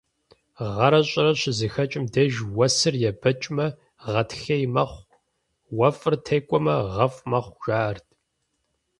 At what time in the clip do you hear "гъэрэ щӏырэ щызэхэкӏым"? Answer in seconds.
0.75-2.05